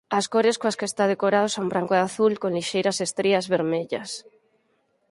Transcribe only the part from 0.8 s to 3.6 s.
está decorado son branco e azul con lixeiras estrías